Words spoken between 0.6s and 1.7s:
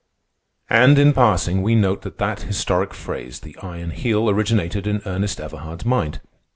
And in passing